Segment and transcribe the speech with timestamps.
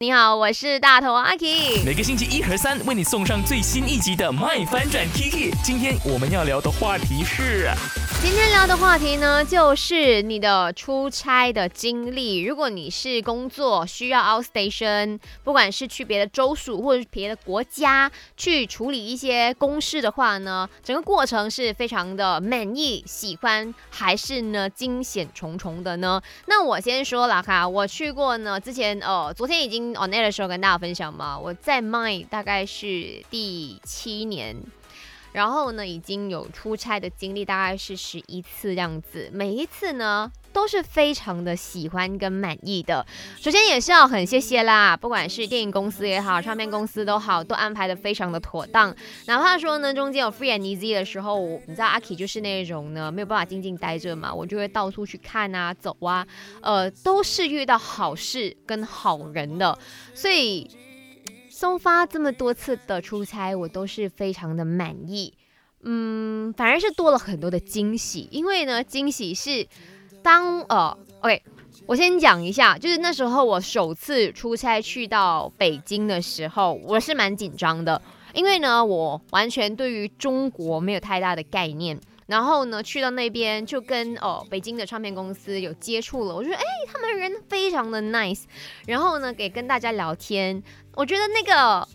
[0.00, 1.82] 你好，我是大头阿 K。
[1.84, 5.50] 每个星期一和三为你送上最新一集的《麦翻转 Kiki》。
[5.64, 7.68] 今天我们要聊的话题是，
[8.22, 12.44] 今天聊的话题呢，就是你的出差的经历。
[12.44, 26.22] 如果你是工作需要 out station，不管是去别的州属或者是别的国家去处理一些公事的话呢，整个过程是非常的满意、喜欢，还是呢惊险重重的呢？
[26.46, 34.56] 那我先说了哈，我去过呢，之前呃，昨天已经 on air 的时候跟大家分享嘛，我在 my 大概是第七年。
[35.32, 39.28] 然后呢，已经有出差的经历，大概是十一次这样子。
[39.32, 43.06] 每一次呢，都是非常的喜欢跟满意的。
[43.40, 48.94] 首先也是要很谢谢啦，不管是电影公司也好，唱片公司都好，都安排的非常的妥当。
[49.26, 56.26] 哪怕说呢，中间有 free and easy 的时候，你知道阿 K 就是那种呢，没有办法静静待着嘛，我就会到处去看啊，走啊，
[56.60, 59.78] 呃，都是遇到好事跟好人的，
[60.14, 60.68] 所以。
[61.50, 65.34] 松发这么多次的出差，我都是非常的满意。
[65.82, 69.66] 嗯，反而是多了很多的惊喜，因为呢，惊喜是
[70.22, 71.42] 当呃，OK，
[71.86, 78.00] 我先讲一下，就是那时候我首次出差去到北京的时候，我是蛮紧张的，
[78.34, 81.98] 因为呢，我完全对于中国没有太大的概念。
[82.26, 88.42] 然后呢，去到那边就跟哦北京的唱片公司有接触了，我觉得哎，他们人非常的 nice，
[88.86, 90.62] 然后呢，给跟大家聊天，
[90.94, 91.88] 我觉得那个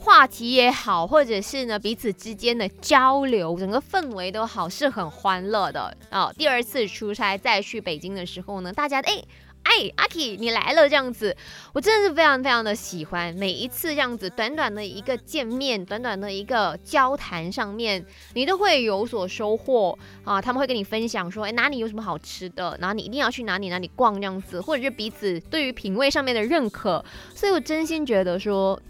[0.00, 6.32] 话题也好，或者是呢彼此之间的交流，整个氛围都好，是很欢乐的哦。
[6.36, 9.22] 第二次出差再去北京的时候呢，大家哎。
[9.62, 11.36] 哎，阿 K，你来了，这样子，
[11.74, 20.40] 我真的是非常非常的喜欢每一次这样子短短的一个见面，短短的一个交谈上面，你都会有所收获啊。
[20.40, 27.04] 他们会跟你分享说，哎，哪里有什么好吃的，然后你一定要去哪里哪里逛这样子，或者是彼此对于品味上面的认可。
[27.34, 28.80] 所以我真心觉得说，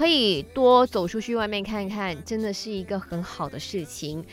[0.00, 4.24] 可以多走出去外面看看，真的是一个很好的事情。